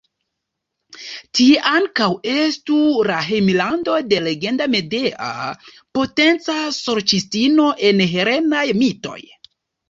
Tie 1.39 1.57
ankaŭ 1.71 2.07
estu 2.35 2.77
la 3.11 3.17
hejmlando 3.25 3.97
de 4.13 4.21
legenda 4.29 4.67
Medea, 4.77 5.29
potenca 5.99 6.57
sorĉistino 6.79 7.69
en 7.91 8.03
helenaj 8.17 8.65
mitoj. 8.81 9.21